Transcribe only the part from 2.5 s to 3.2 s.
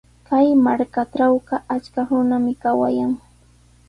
kawayan.